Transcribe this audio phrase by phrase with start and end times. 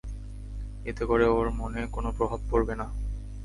[0.85, 2.87] এতে করে ওর মনে কোনো প্রভাব পড়বে না।